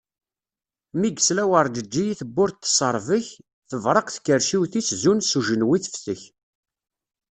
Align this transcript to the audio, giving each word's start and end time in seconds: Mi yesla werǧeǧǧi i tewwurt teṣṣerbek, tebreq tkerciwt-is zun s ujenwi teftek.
Mi 0.99 1.09
yesla 1.13 1.43
werǧeǧǧi 1.49 2.03
i 2.07 2.13
tewwurt 2.19 2.57
teṣṣerbek, 2.63 3.27
tebreq 3.69 4.07
tkerciwt-is 4.11 4.89
zun 5.01 5.19
s 5.23 5.31
ujenwi 5.39 5.77
teftek. 5.83 6.21